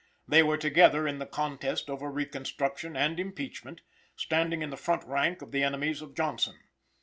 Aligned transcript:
They 0.27 0.41
were 0.41 0.57
together 0.57 1.07
in 1.07 1.19
the 1.19 1.27
contest 1.27 1.87
over 1.87 2.09
reconstruction 2.09 2.97
and 2.97 3.19
impeachment, 3.19 3.81
standing 4.15 4.63
in 4.63 4.71
the 4.71 4.75
front 4.75 5.05
rank 5.05 5.43
of 5.43 5.51
the 5.51 5.61
enemies 5.61 6.01
of 6.01 6.15
Johnson. 6.15 6.55